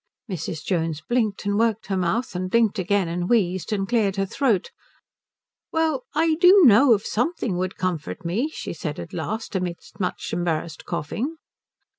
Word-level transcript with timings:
Mrs. 0.27 0.63
Jones 0.63 0.99
blinked 1.07 1.45
and 1.45 1.59
worked 1.59 1.85
her 1.85 1.95
mouth 1.95 2.35
and 2.35 2.49
blinked 2.49 2.79
again 2.79 3.07
and 3.07 3.29
wheezed 3.29 3.71
and 3.71 3.87
cleared 3.87 4.15
her 4.15 4.25
throat. 4.25 4.71
"Well, 5.71 6.05
I 6.15 6.37
do 6.41 6.63
know 6.65 6.95
of 6.95 7.05
something 7.05 7.55
would 7.57 7.77
comfort 7.77 8.25
me," 8.25 8.49
she 8.51 8.73
said 8.73 8.97
at 8.99 9.13
last, 9.13 9.55
amid 9.55 9.77
much 9.99 10.33
embarrassed 10.33 10.85
coughing. 10.85 11.35